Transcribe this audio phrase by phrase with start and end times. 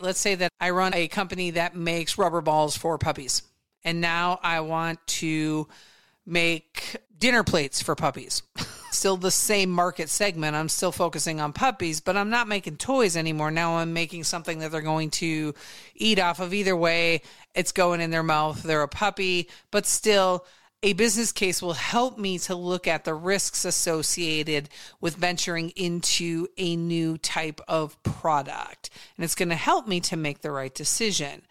[0.00, 3.42] Let's say that I run a company that makes rubber balls for puppies.
[3.82, 5.68] And now I want to
[6.26, 8.42] make dinner plates for puppies.
[8.90, 10.54] still the same market segment.
[10.54, 13.50] I'm still focusing on puppies, but I'm not making toys anymore.
[13.50, 15.54] Now I'm making something that they're going to
[15.94, 16.52] eat off of.
[16.52, 17.22] Either way,
[17.54, 18.62] it's going in their mouth.
[18.62, 20.44] They're a puppy, but still
[20.82, 24.68] a business case will help me to look at the risks associated
[25.00, 28.90] with venturing into a new type of product.
[29.16, 31.42] And it's going to help me to make the right decision.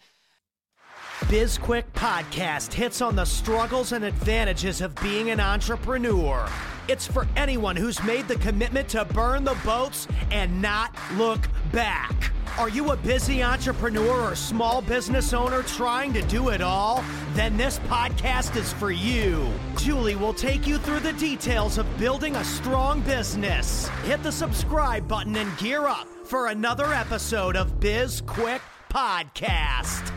[1.20, 6.48] BizQuick Podcast hits on the struggles and advantages of being an entrepreneur.
[6.88, 12.32] It's for anyone who's made the commitment to burn the boats and not look back.
[12.58, 17.04] Are you a busy entrepreneur or small business owner trying to do it all?
[17.34, 19.52] Then this podcast is for you.
[19.76, 23.88] Julie will take you through the details of building a strong business.
[24.04, 30.10] Hit the subscribe button and gear up for another episode of Biz Quick Podcast.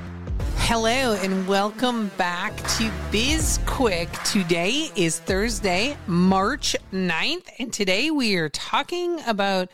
[0.59, 4.09] Hello and welcome back to Biz Quick.
[4.23, 9.69] Today is Thursday, March 9th, and today we are talking about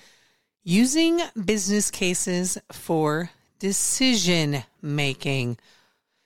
[0.66, 5.58] using business cases for decision making.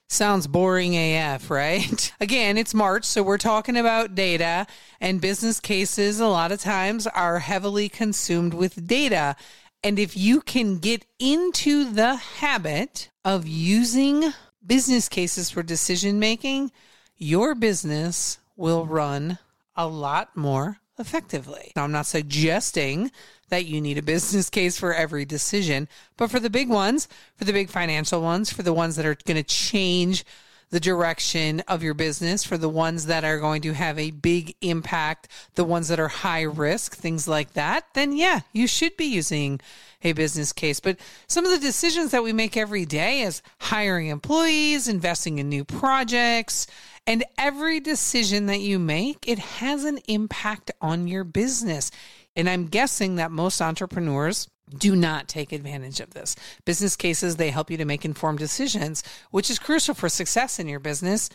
[0.07, 2.11] Sounds boring AF, right?
[2.19, 4.65] Again, it's March, so we're talking about data,
[4.99, 9.35] and business cases a lot of times are heavily consumed with data.
[9.83, 14.33] And if you can get into the habit of using
[14.65, 16.71] business cases for decision making,
[17.17, 19.37] your business will run
[19.75, 21.71] a lot more effectively.
[21.75, 23.11] Now, I'm not suggesting
[23.49, 27.45] that you need a business case for every decision, but for the big ones, for
[27.45, 30.23] the big financial ones, for the ones that are going to change
[30.71, 34.55] the direction of your business, for the ones that are going to have a big
[34.61, 39.05] impact, the ones that are high risk, things like that, then yeah, you should be
[39.05, 39.59] using
[40.03, 40.79] a business case.
[40.79, 40.97] But
[41.27, 45.65] some of the decisions that we make every day is hiring employees, investing in new
[45.65, 46.67] projects,
[47.07, 51.89] and every decision that you make, it has an impact on your business.
[52.39, 56.37] And I'm guessing that most entrepreneurs do not take advantage of this.
[56.63, 60.69] Business cases, they help you to make informed decisions, which is crucial for success in
[60.69, 61.29] your business.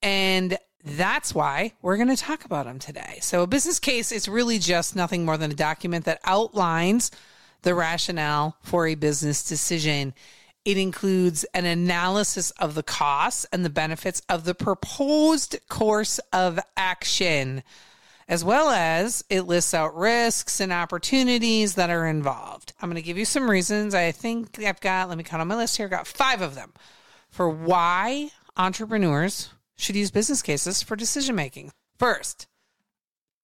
[0.00, 3.18] And that's why we're going to talk about them today.
[3.20, 7.10] So, a business case is really just nothing more than a document that outlines
[7.60, 10.14] the rationale for a business decision.
[10.64, 16.58] It includes an analysis of the costs and the benefits of the proposed course of
[16.74, 17.62] action
[18.28, 22.74] as well as it lists out risks and opportunities that are involved.
[22.80, 23.94] I'm going to give you some reasons.
[23.94, 26.54] I think I've got, let me count on my list here, I've got five of
[26.54, 26.72] them
[27.30, 31.70] for why entrepreneurs should use business cases for decision making.
[31.98, 32.46] First,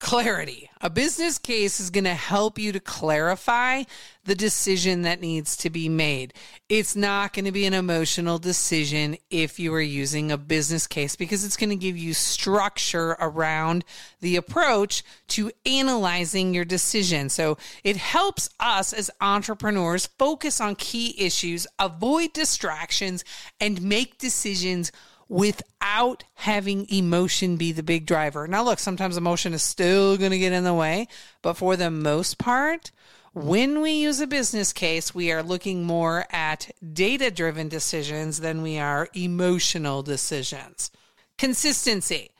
[0.05, 0.69] clarity.
[0.81, 3.81] A business case is going to help you to clarify
[4.25, 6.31] the decision that needs to be made.
[6.69, 11.15] It's not going to be an emotional decision if you are using a business case
[11.15, 13.83] because it's going to give you structure around
[14.21, 17.29] the approach to analyzing your decision.
[17.29, 23.25] So it helps us as entrepreneurs focus on key issues, avoid distractions,
[23.59, 24.91] and make decisions
[25.27, 28.47] without having emotion be the big driver.
[28.47, 31.07] Now, look, sometimes emotion is still going to get in the way,
[31.41, 32.91] but for the most part,
[33.33, 38.61] when we use a business case, we are looking more at data driven decisions than
[38.61, 40.89] we are emotional decisions.
[41.37, 42.31] Consistency.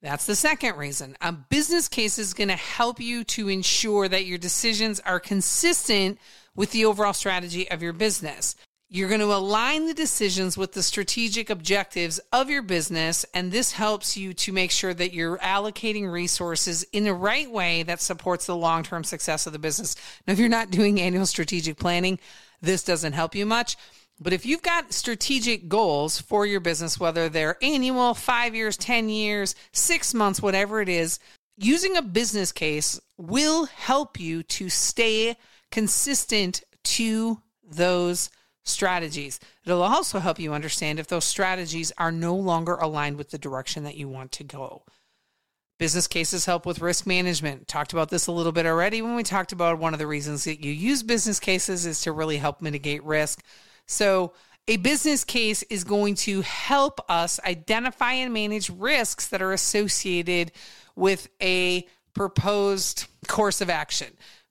[0.00, 1.16] That's the second reason.
[1.20, 6.18] A business case is going to help you to ensure that your decisions are consistent
[6.56, 8.56] with the overall strategy of your business.
[8.94, 13.72] You're going to align the decisions with the strategic objectives of your business, and this
[13.72, 18.44] helps you to make sure that you're allocating resources in the right way that supports
[18.44, 19.96] the long term success of the business.
[20.26, 22.18] Now, if you're not doing annual strategic planning,
[22.60, 23.78] this doesn't help you much.
[24.20, 29.08] But if you've got strategic goals for your business, whether they're annual, five years, 10
[29.08, 31.18] years, six months, whatever it is,
[31.56, 35.38] using a business case will help you to stay
[35.70, 38.28] consistent to those
[38.64, 39.40] strategies.
[39.64, 43.84] It'll also help you understand if those strategies are no longer aligned with the direction
[43.84, 44.84] that you want to go.
[45.78, 47.66] Business cases help with risk management.
[47.66, 50.44] Talked about this a little bit already when we talked about one of the reasons
[50.44, 53.42] that you use business cases is to really help mitigate risk.
[53.86, 54.32] So,
[54.68, 60.52] a business case is going to help us identify and manage risks that are associated
[60.94, 61.84] with a
[62.14, 64.06] proposed course of action.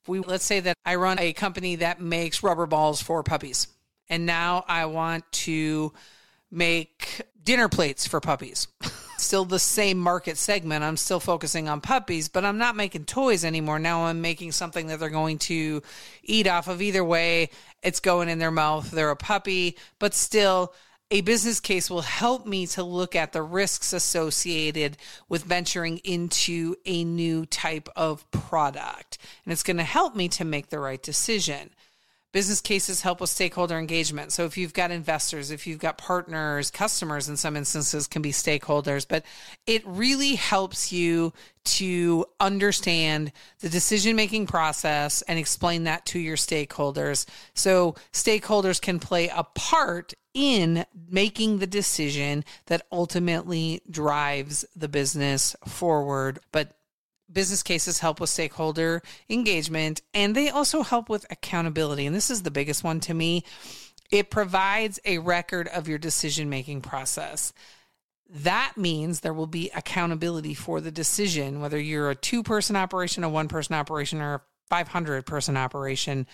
[0.07, 3.67] we let's say that I run a company that makes rubber balls for puppies
[4.11, 5.93] and now I want to
[6.51, 8.67] make dinner plates for puppies.
[9.17, 10.83] still the same market segment.
[10.83, 13.79] I'm still focusing on puppies, but I'm not making toys anymore.
[13.79, 15.81] Now I'm making something that they're going to
[16.23, 17.49] eat off of either way.
[17.81, 20.73] it's going in their mouth, they're a puppy, but still
[21.09, 24.97] a business case will help me to look at the risks associated
[25.29, 29.17] with venturing into a new type of product.
[29.45, 31.69] And it's going to help me to make the right decision.
[32.33, 34.31] Business cases help with stakeholder engagement.
[34.31, 38.31] So if you've got investors, if you've got partners, customers in some instances can be
[38.31, 39.25] stakeholders, but
[39.67, 41.33] it really helps you
[41.63, 47.25] to understand the decision making process and explain that to your stakeholders.
[47.53, 55.55] So stakeholders can play a part in making the decision that ultimately drives the business
[55.67, 56.39] forward.
[56.53, 56.77] But
[57.33, 62.05] business cases help with stakeholder engagement and they also help with accountability.
[62.05, 63.43] And this is the biggest one to me.
[64.09, 67.53] It provides a record of your decision making process.
[68.29, 73.23] That means there will be accountability for the decision, whether you're a two person operation,
[73.23, 76.27] a one person operation, or a 500 person operation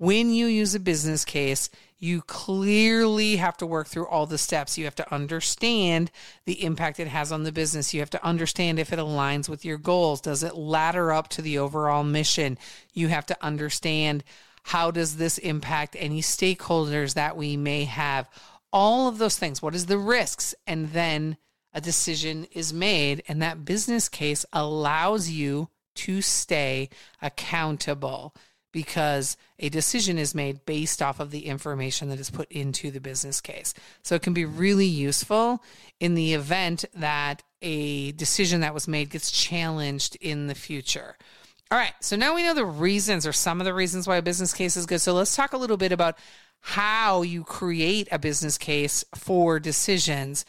[0.00, 1.68] when you use a business case,
[2.02, 4.78] you clearly have to work through all the steps.
[4.78, 6.10] You have to understand
[6.46, 7.92] the impact it has on the business.
[7.92, 10.22] You have to understand if it aligns with your goals.
[10.22, 12.56] Does it ladder up to the overall mission?
[12.94, 14.24] You have to understand
[14.62, 18.30] how does this impact any stakeholders that we may have?
[18.72, 19.60] All of those things.
[19.60, 20.54] What is the risks?
[20.66, 21.36] And then
[21.74, 26.88] a decision is made and that business case allows you to stay
[27.20, 28.34] accountable
[28.72, 33.00] because a decision is made based off of the information that is put into the
[33.00, 33.74] business case.
[34.02, 35.62] So it can be really useful
[35.98, 41.16] in the event that a decision that was made gets challenged in the future.
[41.70, 44.22] All right, so now we know the reasons or some of the reasons why a
[44.22, 45.00] business case is good.
[45.00, 46.18] So let's talk a little bit about
[46.60, 50.44] how you create a business case for decisions.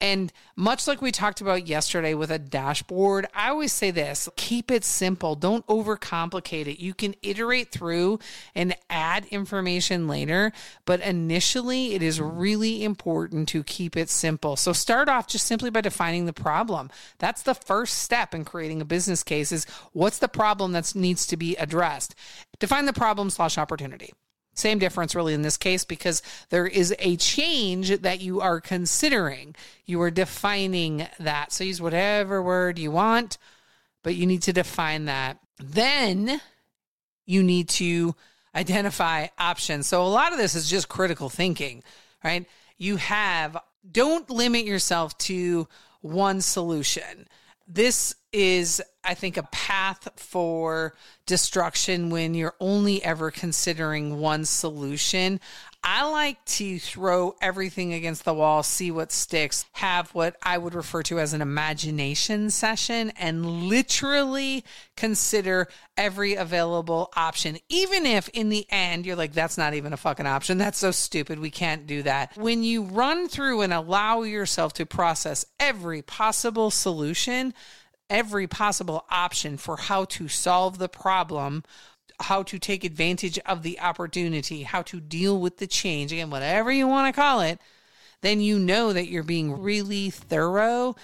[0.00, 4.70] And much like we talked about yesterday with a dashboard, I always say this keep
[4.70, 5.34] it simple.
[5.34, 6.80] Don't overcomplicate it.
[6.80, 8.18] You can iterate through
[8.54, 10.52] and add information later,
[10.86, 14.56] but initially it is really important to keep it simple.
[14.56, 16.90] So start off just simply by defining the problem.
[17.18, 21.26] That's the first step in creating a business case is what's the problem that needs
[21.26, 22.14] to be addressed?
[22.58, 24.12] Define the problem slash opportunity.
[24.60, 29.56] Same difference, really, in this case, because there is a change that you are considering.
[29.86, 31.52] You are defining that.
[31.52, 33.38] So use whatever word you want,
[34.02, 35.38] but you need to define that.
[35.58, 36.40] Then
[37.26, 38.14] you need to
[38.54, 39.86] identify options.
[39.86, 41.82] So a lot of this is just critical thinking,
[42.24, 42.46] right?
[42.78, 43.56] You have,
[43.90, 45.68] don't limit yourself to
[46.00, 47.28] one solution.
[47.68, 50.94] This is, I think, a path for
[51.26, 55.40] destruction when you're only ever considering one solution.
[55.82, 60.74] I like to throw everything against the wall, see what sticks, have what I would
[60.74, 64.62] refer to as an imagination session, and literally
[64.96, 67.56] consider every available option.
[67.70, 70.58] Even if in the end you're like, that's not even a fucking option.
[70.58, 71.38] That's so stupid.
[71.38, 72.36] We can't do that.
[72.36, 77.54] When you run through and allow yourself to process every possible solution,
[78.10, 81.64] every possible option for how to solve the problem,
[82.20, 86.70] how to take advantage of the opportunity, how to deal with the change, again, whatever
[86.70, 87.58] you want to call it,
[88.20, 90.94] then you know that you're being really thorough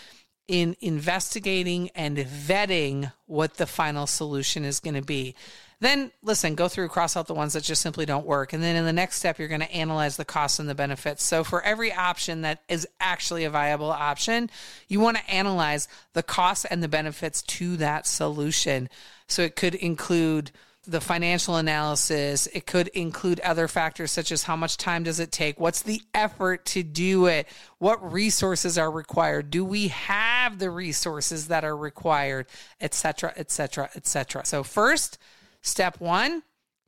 [0.49, 5.35] in investigating and vetting what the final solution is going to be.
[5.81, 8.52] Then listen, go through, cross out the ones that just simply don't work.
[8.52, 11.23] And then in the next step, you're going to analyze the costs and the benefits.
[11.23, 14.51] So for every option that is actually a viable option,
[14.89, 18.89] you want to analyze the costs and the benefits to that solution.
[19.27, 20.51] So it could include
[20.86, 22.46] the financial analysis.
[22.46, 25.58] It could include other factors such as how much time does it take?
[25.58, 27.48] What's the effort to do it?
[27.79, 29.51] What resources are required?
[29.51, 32.46] Do we have the resources that are required?
[32.81, 33.32] Etc.
[33.36, 33.91] Etc.
[33.96, 34.46] Etc.
[34.46, 35.19] So first,
[35.67, 36.43] Step one,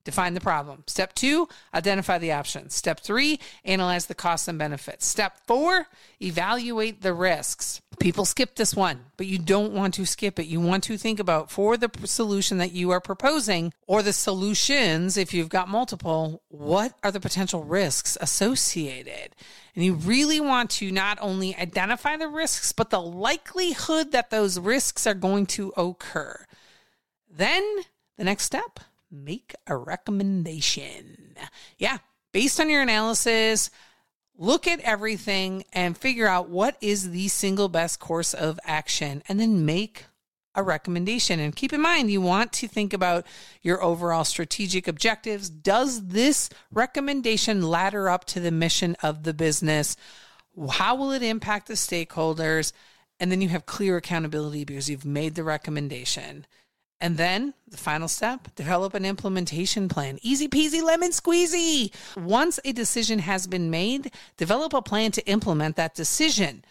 [0.05, 0.85] define the problem.
[0.87, 2.75] Step two, identify the options.
[2.75, 5.05] Step three, analyze the costs and benefits.
[5.05, 5.89] Step four,
[6.23, 7.83] evaluate the risks.
[7.99, 10.47] People skip this one, but you don't want to skip it.
[10.47, 15.17] You want to think about for the solution that you are proposing or the solutions,
[15.17, 19.35] if you've got multiple, what are the potential risks associated?
[19.75, 24.59] And you really want to not only identify the risks, but the likelihood that those
[24.59, 26.47] risks are going to occur.
[27.29, 27.65] Then
[28.19, 31.35] the next step, make a recommendation.
[31.79, 31.99] Yeah,
[32.33, 33.71] based on your analysis,
[34.37, 39.41] look at everything and figure out what is the single best course of action and
[39.41, 40.05] then make
[40.55, 41.39] a recommendation.
[41.39, 43.25] And keep in mind, you want to think about
[43.63, 45.49] your overall strategic objectives.
[45.49, 49.97] Does this recommendation ladder up to the mission of the business?
[50.71, 52.73] How will it impact the stakeholders?
[53.21, 56.47] And then you have clear accountability because you've made the recommendation.
[57.01, 60.19] And then the final step develop an implementation plan.
[60.23, 61.93] Easy peasy lemon squeezy.
[62.17, 66.65] Once a decision has been made, develop a plan to implement that decision.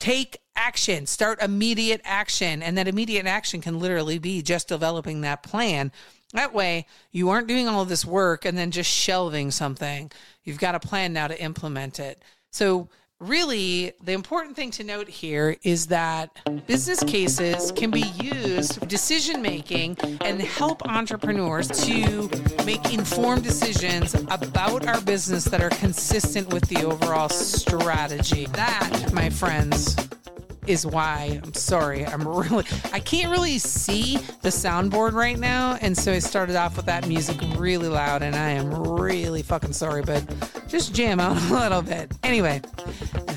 [0.00, 2.62] Take action, start immediate action.
[2.62, 5.92] And that immediate action can literally be just developing that plan.
[6.32, 10.10] That way, you aren't doing all this work and then just shelving something.
[10.44, 12.22] You've got a plan now to implement it.
[12.50, 12.88] So,
[13.20, 16.30] really, the important thing to note here is that
[16.66, 22.30] business cases can be used for decision making and help entrepreneurs to
[22.64, 28.46] make informed decisions about our business that are consistent with the overall strategy.
[28.52, 29.96] That, my friends,
[30.68, 32.04] is why I'm sorry.
[32.04, 36.76] I'm really I can't really see the soundboard right now, and so I started off
[36.76, 40.24] with that music really loud, and I am really fucking sorry, but
[40.68, 42.12] just jam out a little bit.
[42.22, 42.60] Anyway,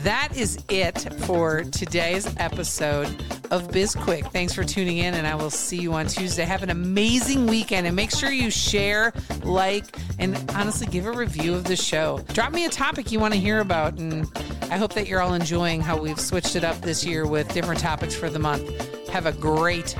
[0.03, 4.25] that is it for today's episode of Biz Quick.
[4.27, 6.43] Thanks for tuning in, and I will see you on Tuesday.
[6.43, 9.85] Have an amazing weekend, and make sure you share, like,
[10.19, 12.19] and honestly give a review of the show.
[12.33, 14.29] Drop me a topic you want to hear about, and
[14.72, 17.82] I hope that you're all enjoying how we've switched it up this year with different
[17.82, 19.10] topics for the month.
[19.10, 19.98] Have a great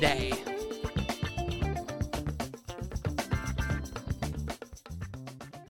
[0.00, 0.43] day.